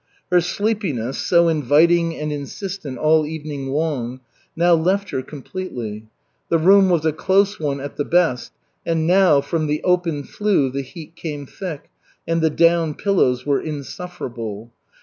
Her 0.31 0.41
sleepiness, 0.41 1.19
so 1.19 1.47
inviting 1.47 2.17
and 2.17 2.31
insistent 2.33 2.97
all 2.97 3.23
evening 3.23 3.67
long, 3.67 4.21
now 4.55 4.73
left 4.73 5.11
her 5.11 5.21
completely. 5.21 6.07
The 6.49 6.57
room 6.57 6.89
was 6.89 7.05
a 7.05 7.13
close 7.13 7.59
one 7.59 7.79
at 7.79 7.97
the 7.97 8.03
best, 8.05 8.51
and 8.83 9.05
now, 9.05 9.41
from 9.41 9.67
the 9.67 9.83
open 9.83 10.23
flue 10.23 10.71
the 10.71 10.81
heat 10.81 11.15
came 11.15 11.45
thick, 11.45 11.91
and 12.27 12.41
the 12.41 12.49
down 12.49 12.95
pillows 12.95 13.45
were 13.45 13.59
insufferable. 13.61 14.73